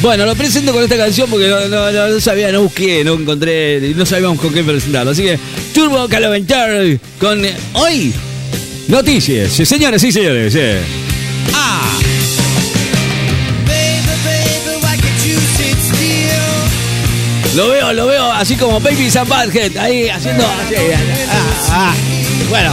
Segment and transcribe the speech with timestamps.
[0.00, 3.14] Bueno, lo presento con esta canción porque no, no- no- no sabía, no busqué, no
[3.14, 5.10] encontré, no sabíamos con qué presentarlo.
[5.10, 5.38] Así que
[5.74, 6.70] Turbo Calaventar
[7.18, 8.12] con hoy
[8.86, 9.52] noticias.
[9.52, 10.52] Sí, señores, sí, señores.
[10.52, 10.60] sí.
[11.52, 11.98] Ah,
[17.56, 20.74] lo veo, lo veo así como Baby Sam Badhead, ahí haciendo así.
[21.28, 21.94] ah, ah.
[22.48, 22.72] Bueno,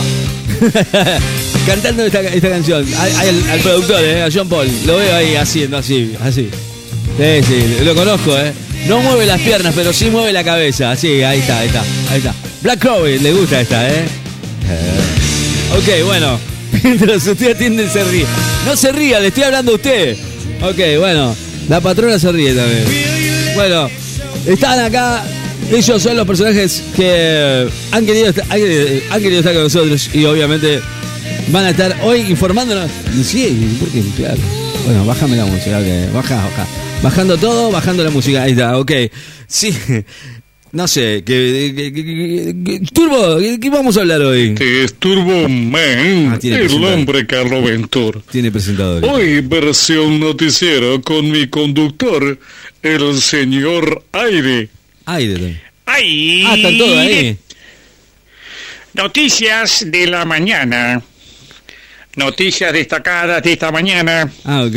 [1.66, 2.86] cantando esta, esta canción.
[3.00, 6.50] Al, al- al productor, eh, a John Paul, lo veo ahí haciendo así, así.
[7.18, 8.52] Sí, sí, lo conozco, ¿eh?
[8.88, 10.96] No mueve las piernas, pero sí mueve la cabeza.
[10.96, 12.36] Sí, ahí está, ahí está, ahí está.
[12.62, 14.04] Black Crowley, le gusta esta, ¿eh?
[14.70, 15.78] Eh.
[15.78, 16.38] Ok, bueno.
[16.84, 18.26] Mientras usted atiende, se ríe.
[18.66, 20.18] No se ría, le estoy hablando a usted.
[20.62, 21.36] Ok, bueno.
[21.70, 22.84] La patrona se ríe también.
[23.56, 23.90] Bueno,
[24.46, 25.24] están acá.
[25.72, 30.80] Ellos son los personajes que han querido, han querido estar con nosotros y obviamente
[31.48, 32.92] van a estar hoy informándonos.
[33.24, 34.65] Sí, porque, claro.
[34.86, 36.14] Bueno, bájame la música, ok.
[36.14, 36.68] Baja, baja.
[37.02, 38.44] Bajando todo, bajando la música.
[38.44, 38.92] Ahí está, ok.
[39.48, 39.74] Sí.
[40.72, 44.50] No sé, que, que- que- que- que- Turbo, ¿qué, vamos a hablar hoy?
[44.50, 48.22] Este es Turbo Man, Ah, tiene el hombre Carlos Ventur.
[48.30, 49.04] Tiene presentador.
[49.06, 52.38] Hoy versión noticiero con mi conductor,
[52.82, 54.68] el señor Aire.
[55.06, 55.62] Aire.
[55.86, 56.44] ¡Ay!
[56.46, 57.38] Ah, están todos ahí.
[58.94, 61.02] Noticias de la mañana.
[62.16, 64.32] Noticias destacadas de esta mañana.
[64.46, 64.76] Ah, ok.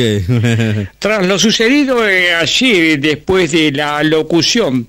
[0.99, 4.87] Tras lo sucedido eh, ayer, después de la locución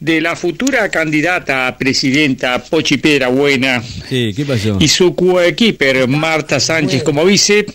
[0.00, 4.76] de la futura candidata a presidenta Pochi Buena sí, ¿qué pasó?
[4.80, 7.66] y su coequiper Marta Sánchez como vice,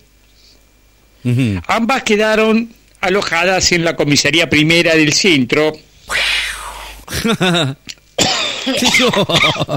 [1.68, 5.72] ambas quedaron alojadas en la comisaría primera del centro.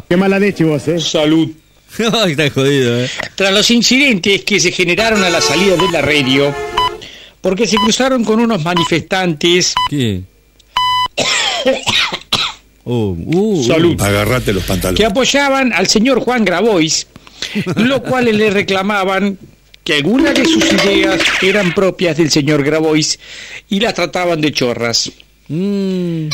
[0.09, 0.99] Qué mala leche vos, ¿eh?
[0.99, 1.51] Salud.
[2.13, 3.11] Ay, está jodido, eh.
[3.35, 6.55] Tras los incidentes que se generaron a la salida de la radio,
[7.41, 9.75] porque se cruzaron con unos manifestantes.
[9.89, 10.23] ¿Qué?
[12.83, 14.01] Uh, uh, Salud.
[14.01, 14.99] Agarrate los pantalones.
[14.99, 17.07] que apoyaban al señor Juan Grabois,
[17.77, 19.39] lo cuales le reclamaban
[19.85, 23.21] que algunas de sus ideas eran propias del señor Grabois
[23.69, 25.13] y las trataban de chorras.
[25.49, 26.29] Mm,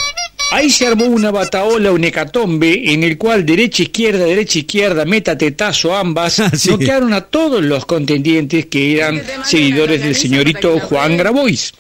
[0.53, 5.37] Ahí se armó una bataola, un hecatombe, en el cual derecha, izquierda, derecha, izquierda, meta,
[5.37, 6.69] tetazo, ambas, sí.
[6.69, 11.75] bloquearon a todos los contendientes que eran seguidores del señorito Juan Grabois.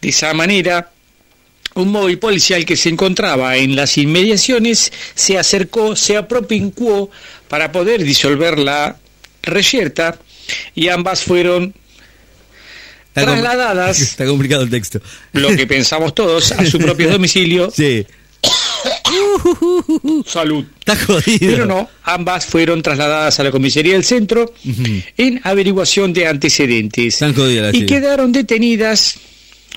[0.00, 0.90] De esa manera,
[1.74, 7.10] un móvil policial que se encontraba en las inmediaciones se acercó, se apropincuó
[7.48, 8.96] para poder disolver la
[9.42, 10.18] reyerta
[10.74, 11.74] y ambas fueron
[13.14, 15.00] está trasladadas, Está complicado el texto.
[15.32, 17.70] lo que pensamos todos, a su propio domicilio.
[17.70, 18.04] Sí.
[20.26, 20.64] Salud.
[20.80, 21.38] Está jodido.
[21.40, 24.52] Pero no, ambas fueron trasladadas a la comisaría del centro
[25.16, 29.16] en averiguación de antecedentes Están jodidas y quedaron detenidas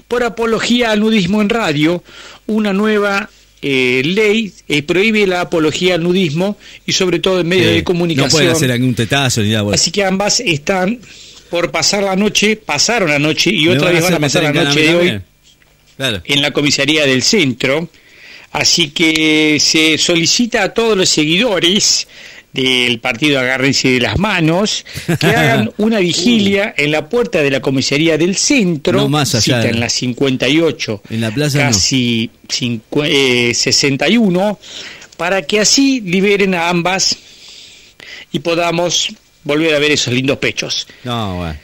[0.08, 2.04] por apología al nudismo en radio.
[2.48, 3.30] Una nueva
[3.62, 7.74] eh, ley eh, prohíbe la apología al nudismo y sobre todo en medios Sí.
[7.76, 8.30] de comunicación.
[8.30, 9.64] No pueden hacer algún tetazo ni nada.
[9.64, 9.76] bueno.
[9.76, 11.00] Así que ambas están
[11.50, 14.52] por pasar la noche, pasaron la noche y ¿Me otra vez van a pasar la
[14.54, 15.22] noche de hoy?
[15.98, 16.22] Claro.
[16.26, 17.88] en la comisaría del centro.
[18.52, 22.08] Así que se solicita a todos los seguidores
[22.54, 24.86] del partido Agárrense de las Manos
[25.20, 29.42] que hagan una vigilia en la puerta de la comisaría del centro, No más allá.
[29.62, 31.64] cita en la 58, En la plaza no.
[31.72, 34.58] casi cincu- eh, 61,
[35.18, 37.18] para que así liberen a ambas
[38.32, 39.10] y podamos
[39.46, 40.86] volver a ver esos lindos pechos.
[41.06, 41.56] No, bueno.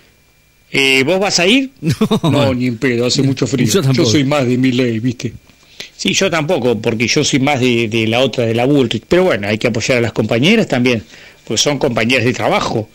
[0.71, 1.71] Eh, ¿Vos vas a ir?
[1.81, 2.31] No.
[2.31, 3.67] No, ni en pedo, hace mucho frío.
[3.67, 4.09] Yo tampoco.
[4.09, 5.33] soy más de mi ley, ¿viste?
[5.97, 9.03] Sí, yo tampoco, porque yo soy más de, de la otra, de la Bullrich.
[9.07, 11.03] Pero bueno, hay que apoyar a las compañeras también,
[11.43, 12.89] pues son compañeras de trabajo.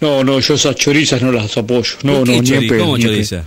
[0.00, 1.94] No, no, yo esas chorizas no las apoyo.
[2.02, 3.44] No, ¿Por no, qué ni en chori- pedo, ¿Cómo choriza?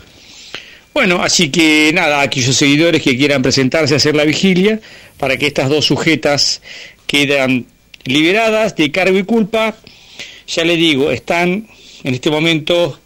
[0.94, 4.80] Bueno, así que nada, aquellos seguidores que quieran presentarse a hacer la vigilia
[5.20, 6.62] para que estas dos sujetas
[7.06, 7.66] quedan
[8.06, 9.76] liberadas de cargo y culpa,
[10.48, 11.68] ya le digo, están
[12.04, 13.00] en este momento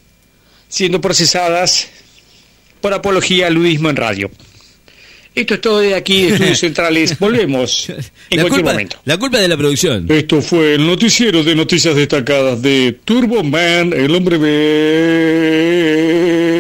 [0.68, 1.88] siendo procesadas
[2.82, 4.32] por apología al ludismo en radio.
[5.34, 7.18] Esto es todo de aquí, de Estudios Centrales.
[7.18, 8.04] Volvemos en La
[8.44, 8.98] cualquier culpa, momento.
[9.06, 10.06] la culpa de la producción.
[10.10, 14.42] Esto fue el noticiero de noticias destacadas de Turbo Man, el hombre ¿El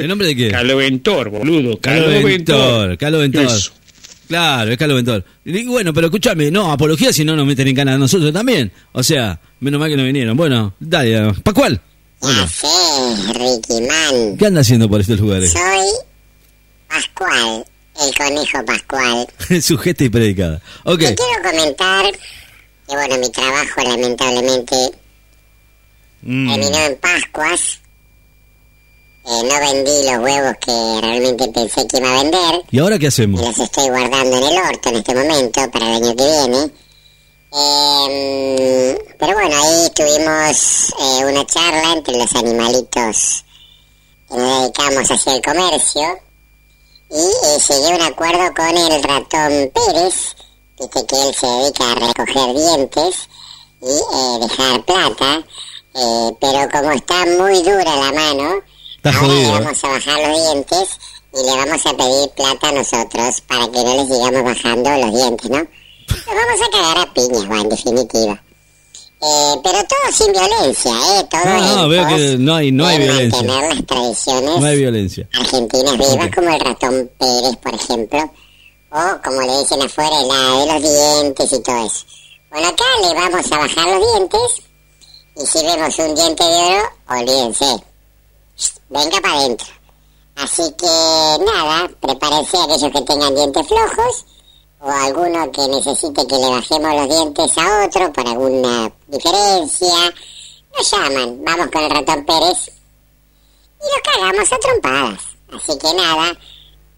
[0.01, 0.07] B.
[0.07, 0.47] nombre de qué?
[0.51, 1.77] Calo Ventor, boludo.
[1.79, 2.97] Calo Ventor.
[2.97, 3.45] Calo Ventor.
[3.45, 3.73] Eso.
[4.31, 5.25] Claro, es Calo Ventor.
[5.43, 8.71] Y bueno, pero escúchame, no, apología si no nos meten en cana a nosotros también.
[8.93, 10.37] O sea, menos mal que no vinieron.
[10.37, 11.81] Bueno, dale, ¿Pascual?
[12.21, 12.67] Sé,
[13.33, 14.37] Ricky Man.
[14.37, 15.51] ¿Qué anda haciendo por estos lugares?
[15.51, 15.85] Soy
[16.87, 17.65] Pascual,
[18.07, 19.27] el conejo Pascual.
[19.61, 20.61] Sujeta y predicada.
[20.85, 20.99] Ok.
[20.99, 24.75] Te quiero comentar que, bueno, mi trabajo lamentablemente
[26.23, 26.49] Mm.
[26.53, 27.80] terminó en Pascuas.
[29.23, 32.63] Eh, no vendí los huevos que realmente pensé que iba a vender.
[32.71, 33.41] ¿Y ahora qué hacemos?
[33.41, 36.71] los estoy guardando en el orto en este momento para el año que viene.
[37.53, 43.45] Eh, pero bueno, ahí tuvimos eh, una charla entre los animalitos
[44.29, 46.21] que nos dedicamos hacia el comercio
[47.12, 50.35] y eh, llegué a un acuerdo con el ratón Pérez,
[50.79, 53.15] viste que él se dedica a recoger dientes
[53.81, 55.44] y eh, dejar plata,
[55.94, 58.62] eh, pero como está muy dura la mano,
[59.03, 59.62] Está ahora jodido, le ¿eh?
[59.63, 60.89] vamos a bajar los dientes
[61.33, 65.13] y le vamos a pedir plata a nosotros para que no les sigamos bajando los
[65.15, 65.57] dientes, ¿no?
[65.57, 68.44] Los vamos a cagar a piñas, va, en definitiva.
[69.24, 71.24] Eh, pero todo sin violencia, ¿eh?
[71.30, 73.44] Todo No, no, en veo pos que no hay- no hay violencia.
[73.44, 75.30] mantener las tradiciones No hay violencia.
[75.39, 78.33] argentinas vivas como el ratón Pérez, por ejemplo,
[78.92, 82.06] o como le dicen afuera, la de los dientes y todo eso.
[82.51, 84.62] Bueno, acá le vamos a bajar los dientes
[85.38, 87.83] y si vemos un diente de oro, olvídense,
[88.91, 89.67] venga para adentro.
[90.35, 94.25] Así que nada, prepárense aquellos que tengan dientes flojos
[94.79, 100.13] o alguno que necesite que le bajemos los dientes a otro por alguna diferencia.
[100.75, 102.71] Nos llaman, vamos con el ratón Pérez
[103.79, 105.21] y lo cagamos a trompadas.
[105.53, 106.38] Así que nada,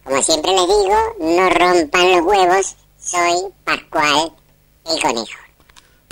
[0.03, 4.31] como siempre les digo, no rompan los huevos, soy Pascual
[4.85, 5.42] el conejo.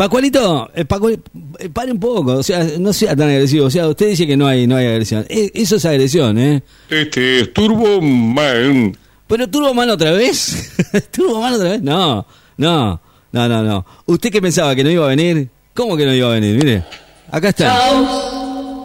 [0.02, 1.22] Pascualito, eh, Pascual,
[1.60, 3.68] eh, pare un poco, o sea, no sea tan agresivo.
[3.68, 5.24] O sea, usted dice que no hay, no hay agresión.
[5.30, 6.64] Eh, eso es agresión, ¿eh?
[6.90, 8.98] Este es Turbo Man.
[9.28, 10.72] Pero Turbo Man otra vez.
[11.12, 11.84] ¿Turbo Man otra vez?
[11.84, 12.26] No,
[12.58, 13.00] no,
[13.32, 13.86] no, no, no.
[14.08, 15.50] ¿Usted qué pensaba que no iba a venir?
[15.76, 16.56] ¿Cómo que no iba a venir?
[16.56, 16.84] Mire,
[17.30, 17.80] acá está.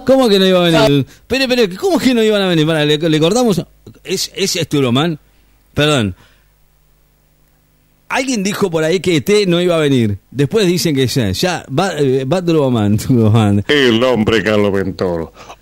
[0.05, 1.07] ¿Cómo que no iba a venir?
[1.09, 2.67] Espere, espere, ¿cómo que no iban a venir?
[2.67, 3.65] Para, le, le cortamos.
[4.05, 5.19] ¿Es, ¿Ese es Turbo Man?
[5.73, 6.15] Perdón.
[8.09, 10.19] Alguien dijo por ahí que T no iba a venir.
[10.31, 12.25] Después dicen que ya, ya va, eh.
[13.69, 14.73] El hombre Carlo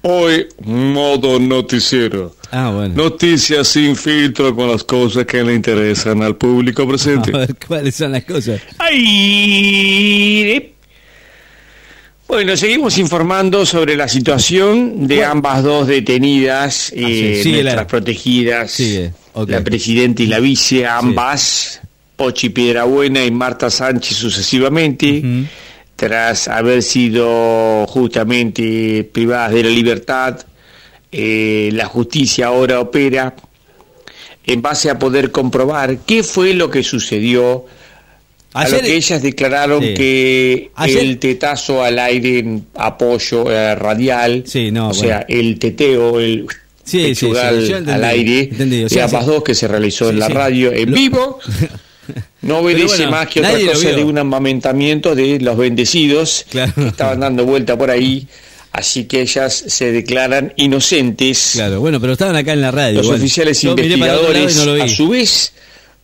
[0.02, 2.36] Hoy, modo noticiero.
[2.50, 2.94] Ah, bueno.
[2.94, 7.30] Noticias sin filtro con las cosas que le interesan al público presente.
[7.34, 8.60] A ver cuáles son las cosas.
[8.78, 10.74] Aire.
[12.28, 15.30] Bueno, seguimos informando sobre la situación de Bueno.
[15.32, 19.12] ambas dos detenidas, Ah, sí, eh, nuestras protegidas, Sigue,
[19.46, 21.80] la presidenta y la vice, ambas,
[22.16, 25.22] Pochi Piedrabuena y Marta Sánchez sucesivamente,
[25.96, 30.38] tras haber sido justamente privadas de la libertad.
[31.16, 33.36] eh, la justicia ahora opera
[34.46, 37.66] en base a poder comprobar qué fue lo que sucedió
[38.52, 39.94] a lo que ellas declararon Sí.
[39.94, 45.02] que Ayer- el tetazo al aire en apoyo eh, radial, Sí, no, o bueno.
[45.02, 46.46] sea, el teteo, el
[46.82, 50.28] Sí, entendí, al aire, entendí, o de sea, ambas dos que se realizó en la
[50.28, 51.38] radio en Lo- vivo,
[52.44, 56.72] no obedece bueno, más que otra cosa de un amamentamiento de los bendecidos Claro.
[56.74, 58.26] que estaban dando vuelta por ahí,
[58.72, 61.50] así que ellas se declaran inocentes.
[61.54, 62.98] Claro, bueno, pero estaban acá en la radio.
[63.02, 64.80] Los oficiales Yo investigadores, no lo vi.
[64.82, 65.52] a su vez,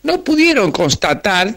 [0.02, 1.54] no pudieron constatar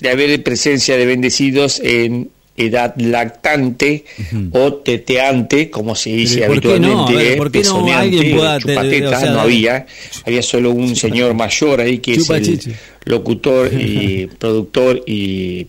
[0.00, 4.04] de haber presencia de bendecidos en edad lactante
[4.52, 8.68] o teteante, como se dice habitualmente, A ver, ¿por qué no pezoneante, alguien pueda te-
[8.74, 9.86] chupateta, o sea, no había,
[10.24, 12.60] había solo un señor mayor ahí que es el
[13.06, 15.66] locutor y productor y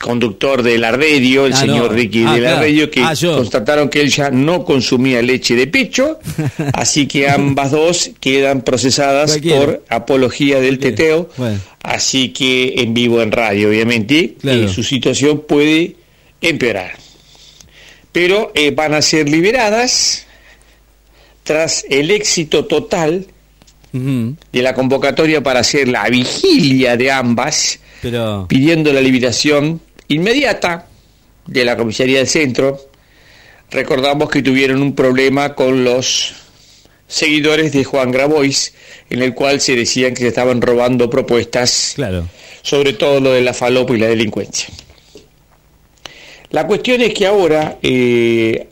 [0.00, 1.96] conductor de la radio, el Ah, señor no.
[1.96, 2.62] Ricky Ah, de la claro.
[2.62, 6.18] radio, que Ah, constataron que él ya no consumía leche de pecho,
[6.74, 9.58] así que ambas dos quedan procesadas Cualquiera.
[9.60, 11.58] por apología del teteo, Bueno.
[11.82, 14.62] así que en vivo en radio, obviamente, Claro.
[14.64, 15.96] eh, su situación puede
[16.40, 16.92] empeorar.
[18.12, 20.24] Pero eh, van a ser liberadas
[21.44, 23.26] tras el éxito total
[23.92, 28.46] de la convocatoria para hacer la vigilia de ambas, Pero.
[28.48, 30.86] pidiendo la liberación inmediata
[31.46, 32.78] de la comisaría del centro.
[33.70, 36.34] Recordamos que tuvieron un problema con los
[37.06, 38.74] seguidores de Juan Grabois,
[39.10, 42.26] en el cual se decían que se estaban robando propuestas, Claro.
[42.62, 44.68] sobre todo lo de la falopa y la delincuencia.
[46.50, 48.68] La cuestión es que ahora eh,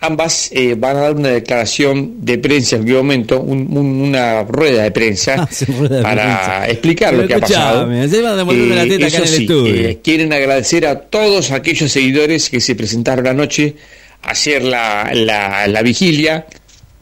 [0.00, 4.42] ambas eh, van a dar una declaración de prensa en qué momento, un- un- una
[4.44, 6.68] rueda de prensa Ah, sí, rueda de para prensa.
[6.68, 7.86] explicar Pero lo que ha pasado.
[7.88, 9.74] devolverme la teta acá eso en el sí, estudio.
[9.88, 13.76] eh, quieren agradecer a todos aquellos seguidores que se presentaron anoche
[14.22, 16.46] a hacer la, la, la vigilia.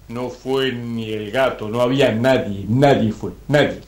[0.09, 3.79] No fue ni el gato, no había nadie, nadie fue, nadie.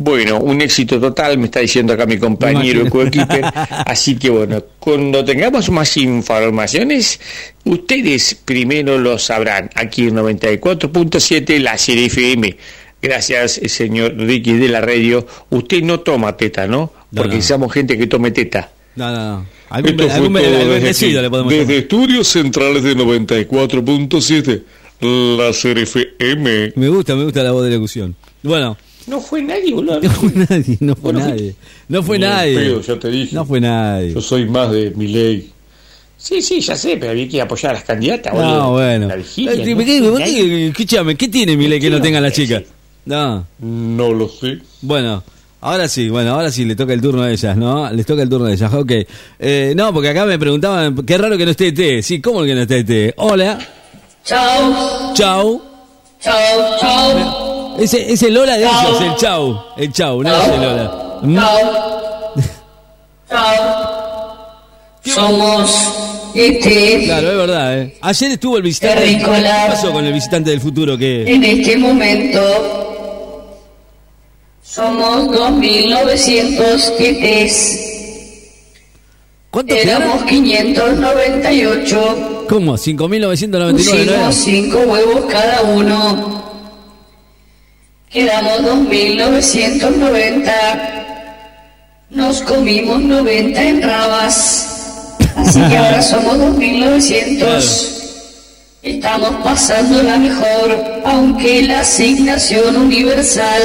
[0.00, 3.44] Bueno, un éxito total, me está diciendo acá mi compañero Me coequiper.
[3.84, 7.18] Así que bueno, cuando tengamos más informaciones,
[7.64, 9.68] ustedes primero lo sabrán.
[9.74, 12.56] Aquí en 94.7, la serie FM.
[13.02, 15.26] Gracias, señor Ricky de la radio.
[15.50, 16.92] Usted no toma teta, ¿no?
[17.12, 17.42] Porque no.
[17.42, 18.70] somos gente que tome teta.
[18.94, 19.46] No, no, no.
[19.70, 24.62] Algún, Esto algún, bendecido le podemos Desde estudios centrales de 94.7,
[25.36, 26.72] Láser FM.
[26.76, 28.14] Me gusta, me gusta la voz de locución.
[28.44, 28.76] Bueno,
[29.08, 30.00] No fue nadie, boludo.
[30.00, 31.54] no fue nadie, no fue Bueno, nadie.
[31.88, 32.54] No fue nadie.
[32.58, 33.34] pedo, ya te dije.
[33.34, 34.12] No fue nadie.
[34.14, 35.50] Yo soy más de mi ley.
[36.16, 38.54] Sí, sí, ya sé, pero había que apoyar a las candidatas, boludo.
[38.56, 39.06] No, bueno.
[39.08, 39.64] La vigilia, Eh, ¿no?
[39.64, 42.62] ¿qué- qué- Nadie- qué- Escúchame, ¿qué tiene Milei que no tenga la chica?
[43.04, 43.46] No.
[43.60, 44.58] No lo sé.
[44.82, 45.22] Bueno,
[45.60, 47.90] ahora sí, bueno, ahora sí le toca el turno a ellas, ¿no?
[47.92, 48.92] Les toca el turno a ellas, ok.
[49.38, 52.02] Eh, no, porque acá me preguntaban, qué raro que no esté T.
[52.02, 53.14] Sí, ¿cómo que no esté T?
[53.16, 53.58] Hola,
[54.24, 55.62] Chao, chau.
[56.20, 57.47] chao, chao,
[57.78, 59.60] Ese, ese Lola de ellos, el chau.
[59.76, 61.18] El chau, no ese Lola.
[61.22, 61.36] ¿Mm?
[61.36, 61.58] chao,
[63.30, 65.14] chao.
[65.14, 65.94] Somos
[66.34, 67.96] este Claro, es verdad, ¿eh?
[68.00, 69.00] Ayer estuvo el visitante.
[69.00, 69.64] Terrícola.
[69.64, 70.98] ¿Qué pasó con el visitante del futuro?
[70.98, 72.40] que en este momento.
[74.62, 77.84] Somos 2900 ETs.
[79.50, 80.26] ¿Cuántos Éramos quedaron?
[80.26, 82.44] 598.
[82.48, 82.76] ¿Cómo?
[82.76, 83.70] 5.999, ¿no era?
[83.72, 86.47] Pusimos 5 huevos cada uno.
[88.10, 91.04] Quedamos 2990.
[92.10, 95.16] Nos comimos 90 en rabas.
[95.36, 97.94] Así que ahora somos 2900.
[98.82, 103.60] Estamos pasando la mejor, aunque la asignación universal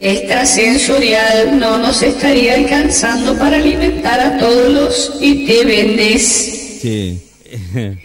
[0.00, 6.78] extrasensorial no nos estaría alcanzando para alimentar a todos los y te vendes.
[6.82, 7.22] Sí.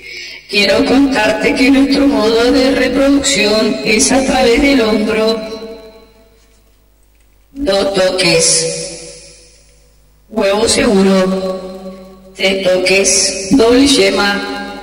[0.54, 5.42] Quiero contarte que nuestro modo de reproducción es a través del hombro.
[7.54, 9.50] No toques.
[10.30, 12.30] Huevo seguro.
[12.36, 13.48] Tres toques.
[13.50, 14.78] Doble yema.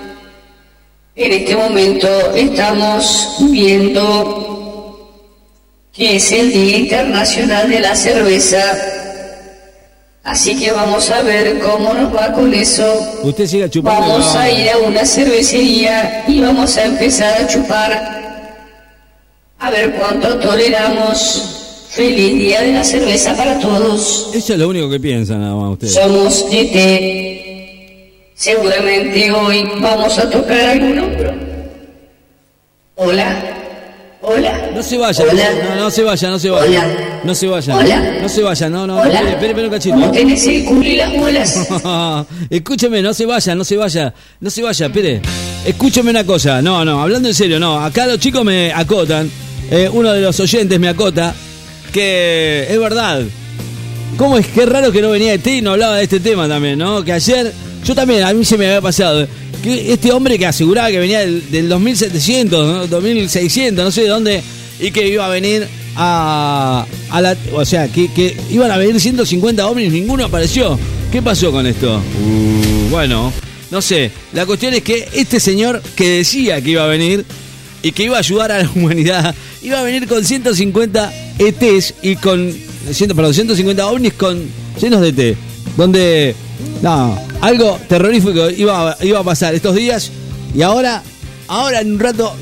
[1.14, 5.08] En este momento estamos viendo
[5.92, 8.99] que es el Día Internacional de la Cerveza.
[10.22, 12.84] Así que vamos a ver cómo nos va con eso.
[13.22, 14.00] Usted siga chupando.
[14.00, 18.20] Vamos a ir a una cervecería y vamos a empezar a chupar.
[19.58, 21.56] A ver cuánto toleramos.
[21.90, 24.30] Feliz día de la cerveza para todos.
[24.32, 25.94] Eso es lo único que piensan nada más ustedes.
[25.94, 28.32] Somos ET.
[28.34, 31.34] Seguramente hoy vamos a tocar algún hombro.
[32.94, 33.49] Hola.
[34.30, 34.70] Hola.
[34.74, 36.66] No se vaya, no, no se vaya, no se vaya.
[36.68, 37.20] Hola.
[37.24, 37.76] No se vaya.
[37.76, 38.18] Hola.
[38.22, 39.04] No se vaya, no, no.
[39.04, 39.94] Espere, espere un cachito.
[39.96, 41.68] ¿Cómo tenés el culo y las bolas?
[42.50, 45.20] Escúcheme, no se vaya, no se vaya, no se vaya, espere.
[45.64, 47.80] Escúcheme una cosa, no, no, hablando en serio, no.
[47.80, 49.28] Acá los chicos me acotan,
[49.70, 51.34] eh, uno de los oyentes me acota,
[51.92, 53.22] que es verdad.
[54.16, 54.46] ¿Cómo es?
[54.46, 57.02] Qué raro que no venía de ti y no hablaba de este tema también, ¿no?
[57.02, 57.52] Que ayer,
[57.84, 59.26] yo también, a mí se me había pasado.
[59.62, 62.86] Que este hombre que aseguraba que venía del, del 2700, ¿no?
[62.86, 64.42] 2600, no sé de dónde,
[64.80, 67.36] y que iba a venir a, a la.
[67.52, 70.78] O sea, que, que iban a venir 150 ovnis, ninguno apareció.
[71.12, 71.96] ¿Qué pasó con esto?
[71.98, 73.32] Uh, bueno,
[73.70, 74.10] no sé.
[74.32, 77.24] La cuestión es que este señor que decía que iba a venir
[77.82, 82.16] y que iba a ayudar a la humanidad, iba a venir con 150 ETs y
[82.16, 82.54] con.
[83.14, 84.42] Perdón, 150 ovnis con
[84.80, 85.36] llenos de ET.
[85.76, 86.34] Donde.
[86.82, 90.10] No, algo terrorífico iba, iba a pasar estos días
[90.54, 91.02] y ahora,
[91.48, 92.32] ahora en un rato,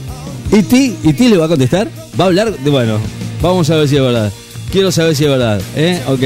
[0.53, 0.73] ¿ET?
[0.73, 1.89] ¿ET le va a contestar?
[2.19, 2.57] ¿Va a hablar?
[2.59, 2.99] De, bueno,
[3.43, 4.33] vamos a ver si es verdad.
[4.71, 6.01] Quiero saber si es verdad, ¿eh?
[6.07, 6.23] Ok.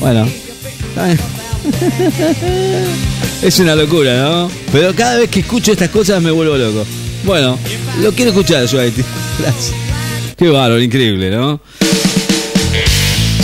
[0.00, 0.26] Bueno.
[3.42, 4.50] Es una locura, ¿no?
[4.72, 6.86] Pero cada vez que escucho estas cosas me vuelvo loco.
[7.24, 7.58] Bueno,
[8.00, 8.84] lo quiero escuchar yo a.
[9.38, 9.72] Gracias.
[10.36, 11.60] Qué bárbaro, increíble, ¿no?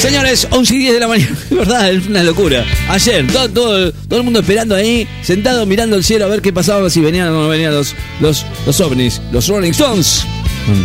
[0.00, 2.64] Señores, 11 y 10 de la mañana, verdad, es una locura.
[2.88, 6.54] Ayer, todo, todo, todo el mundo esperando ahí, sentado mirando el cielo a ver qué
[6.54, 10.24] pasaba, si venían o no venían los, los, los ovnis, los Rolling Stones.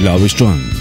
[0.04, 0.75] Love is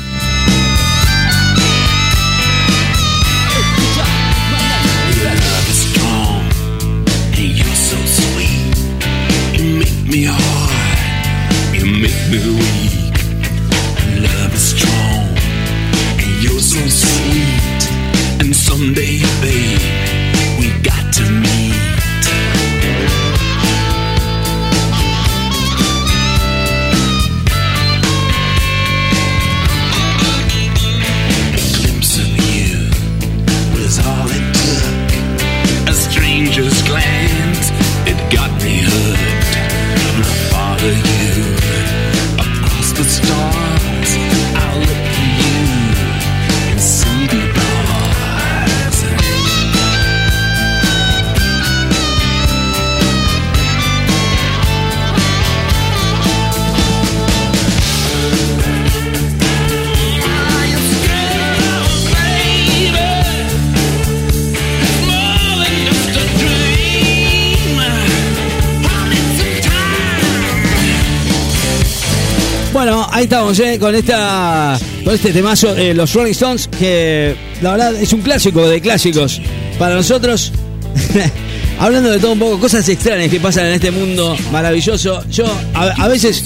[73.24, 73.78] estamos, ¿eh?
[73.78, 78.66] Con, esta, con este temazo, eh, los Rolling Stones, que la verdad es un clásico
[78.68, 79.40] de clásicos
[79.78, 80.52] para nosotros.
[81.78, 85.24] Hablando de todo un poco, cosas extrañas que pasan en este mundo maravilloso.
[85.28, 86.44] Yo a, veces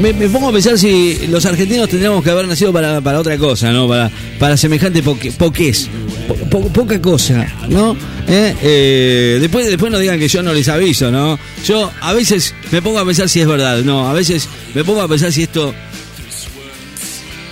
[0.00, 3.70] me, pongo a pensar si los argentinos tendríamos que haber nacido para, para otra cosa,
[3.70, 3.86] ¿no?
[3.86, 5.88] Para, para semejante poqués.
[6.26, 7.94] Po- po- poca cosa, ¿no?
[8.26, 8.54] ¿Eh?
[8.62, 11.38] Eh, después, después no digan que yo no les aviso, ¿no?
[11.66, 15.02] Yo a veces me pongo a pensar si es verdad, no, a veces me pongo
[15.02, 15.74] a pensar si esto...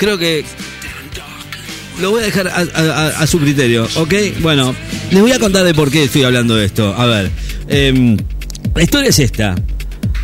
[0.00, 0.42] Creo que
[2.00, 4.14] lo voy a dejar a, su criterio, ¿ok?
[4.40, 4.74] Bueno,
[5.10, 6.94] les voy a contar de por qué estoy hablando de esto.
[6.96, 7.30] A ver,
[7.68, 8.16] em,
[8.74, 9.54] la historia es esta.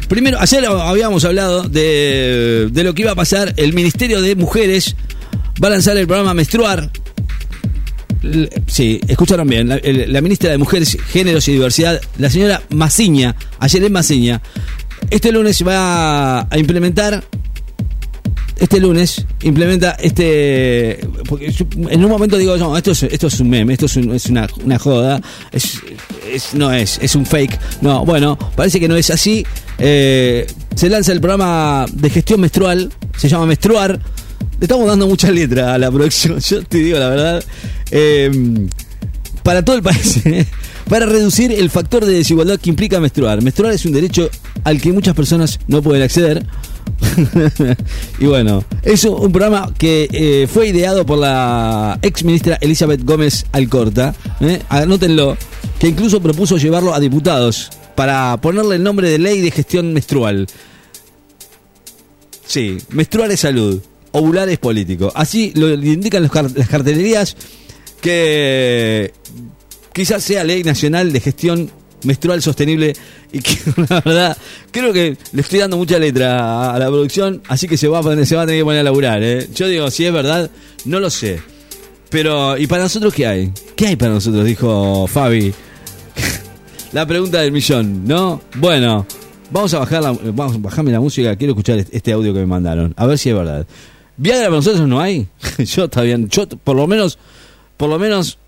[0.09, 3.53] Primero, ayer habíamos hablado de, de lo que iba a pasar.
[3.59, 4.97] El Ministerio de Mujeres
[5.63, 6.91] va a lanzar el programa Menstruar.
[8.67, 9.69] Sí, escucharon bien.
[9.69, 14.41] La ministra de Mujeres, Géneros y Diversidad, la señora Maciña, ayer en Maciña,
[15.11, 17.23] este lunes va a implementar
[18.57, 21.01] este lunes implementa este.
[21.29, 23.97] Porque yo en un momento digo, no, esto es, esto es un meme, esto es,
[23.97, 25.21] un- una, una joda,
[25.53, 25.81] es-
[26.55, 27.59] no es, es un fake.
[27.83, 29.45] No, bueno, parece que no es así.
[29.79, 33.99] Eh, se lanza el programa de gestión menstrual, se llama Menstruar.
[34.59, 37.45] Le estamos dando mucha letra a la producción, yo te digo la verdad.
[37.91, 38.31] Eh,
[39.43, 40.45] para todo el país, ¿eh?
[40.89, 43.43] Para reducir el factor de desigualdad que implica menstruar.
[43.43, 44.31] Menstruar es un derecho
[44.65, 46.47] al que muchas personas no pueden acceder.
[48.21, 53.47] y bueno, es un programa que eh, fue ideado por la ex ministra Elizabeth Gómez
[53.53, 54.15] Alcorta.
[54.41, 54.63] ¿eh?
[54.69, 55.37] Anótenlo,
[55.79, 60.47] que incluso propuso llevarlo a diputados para ponerle el nombre de ley de gestión menstrual.
[62.47, 63.81] Sí, menstruar es salud,
[64.13, 65.11] ovular es político.
[65.15, 67.37] Así lo indican los las cartelerías
[68.01, 69.13] que
[69.97, 71.71] quizás sea ley nacional de gestión
[72.05, 72.93] menstrual sostenible
[73.33, 73.57] y que
[73.89, 74.37] la verdad
[74.71, 78.03] creo que le estoy dando mucha letra a, la producción, así que se va a,
[78.03, 79.23] poner- se va a tener que poner a laburar.
[79.23, 79.49] ¿eh?
[79.55, 80.51] Yo digo, si es verdad,
[80.85, 81.41] no lo sé.
[82.11, 83.53] Pero, ¿y para nosotros qué hay?
[83.75, 84.45] ¿Qué hay para nosotros?
[84.45, 85.55] Dijo Fabi.
[86.93, 88.43] la pregunta del millón, ¿no?
[88.57, 89.07] Bueno,
[89.51, 92.93] vamos a bajar la, vamos bajarme la música, quiero escuchar este audio que me mandaron,
[92.99, 93.67] a ver si es verdad.
[94.19, 95.27] Viagra para nosotros no hay.
[95.59, 97.19] yo está bien, yo por lo menos,
[97.79, 98.39] por lo menos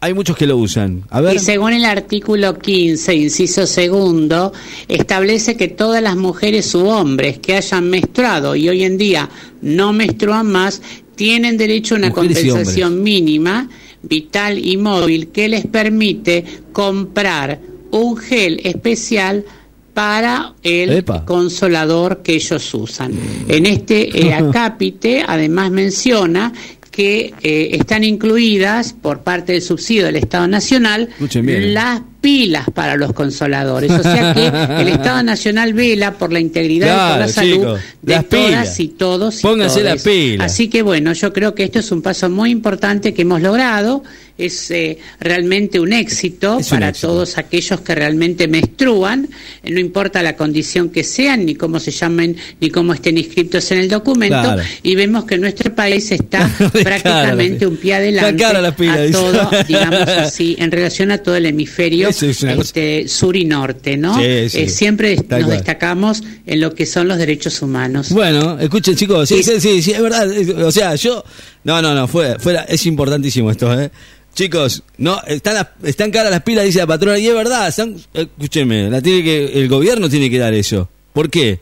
[0.00, 1.04] hay muchos que lo usan.
[1.10, 1.36] A ver.
[1.36, 4.52] Y según el artículo 15, inciso segundo,
[4.88, 9.28] establece que todas las mujeres u hombres que hayan menstruado y hoy en día
[9.60, 10.80] no menstruan más,
[11.16, 13.68] tienen derecho a una Mujeres compensación mínima,
[14.02, 17.60] vital y móvil que les permite comprar
[17.90, 19.44] un gel especial
[19.92, 21.26] para el Epa.
[21.26, 23.12] consolador que ellos usan.
[23.48, 26.52] En este eh, acápite además menciona
[26.90, 31.70] que eh, están incluidas por parte del subsidio del Estado Nacional eh.
[31.72, 33.90] las pilas para los consoladores.
[33.92, 34.46] O sea que
[34.82, 38.46] el Estado Nacional vela por la integridad y por la salud chicos, de las todas
[38.46, 38.80] pilas.
[38.80, 39.38] y todos.
[39.38, 40.52] y Pónganse las pilas.
[40.52, 44.02] Así que bueno, yo creo que esto es un paso muy importante que hemos logrado.
[44.46, 47.08] Es eh, realmente un éxito Es un para éxito.
[47.08, 49.28] todos aquellos que realmente menstruan,
[49.62, 53.70] eh, no importa la condición que sean, ni cómo se llamen, ni cómo estén inscritos
[53.70, 54.62] en el documento, Claro.
[54.82, 56.48] y vemos que nuestro país está
[56.82, 61.36] prácticamente un pie adelante cara las pilas, a todo, digamos así, en relación a todo
[61.36, 64.14] el hemisferio es este, sur y norte, ¿no?
[64.18, 64.58] Sí, sí.
[64.62, 68.10] Eh, siempre Tal nos destacamos en lo que son los derechos humanos.
[68.10, 70.28] Bueno, escuchen chicos, sí, sí, sí, sí, es verdad.
[70.64, 71.24] O sea, yo...
[71.64, 73.90] No, no, no, fuera, fuera, es importantísimo esto, ¿eh?
[74.34, 77.96] Chicos, no, están, las- están caras las pilas, dice la patrona, y es verdad, están,
[78.14, 80.88] escúchenme, la tiene que, el gobierno tiene que dar eso.
[81.12, 81.60] ¿Por qué?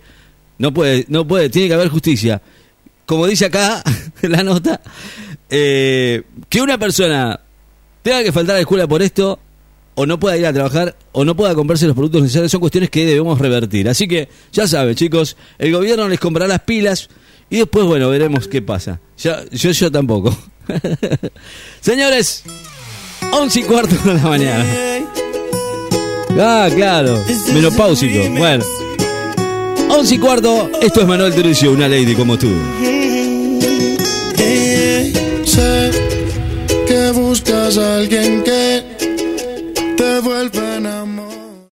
[0.58, 2.40] No puede, no puede, tiene que haber justicia.
[3.06, 3.82] Como dice acá
[4.22, 4.80] la nota,
[5.50, 7.40] eh, que una persona
[8.02, 9.38] tenga que faltar a la escuela por esto,
[9.94, 12.90] o no pueda ir a trabajar, o no pueda comprarse los productos necesarios, son cuestiones
[12.90, 13.88] que debemos revertir.
[13.88, 17.08] Así que, ya saben, chicos, el gobierno les comprará las pilas
[17.50, 19.00] y después, bueno, veremos qué pasa.
[19.18, 20.36] Yo, yo tampoco.
[21.80, 22.44] Señores,
[23.32, 24.64] 11 y cuarto de la mañana.
[26.38, 27.18] Ah, claro,
[27.52, 28.28] menopáusico.
[28.36, 28.64] Bueno,
[29.90, 32.50] 11 y cuarto, esto es Manuel Turicio, una lady como tú.
[35.44, 35.90] Sé
[36.86, 38.82] que buscas a alguien que